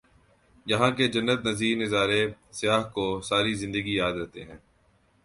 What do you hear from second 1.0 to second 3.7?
جنت نظیر نظارے سیاح کو ساری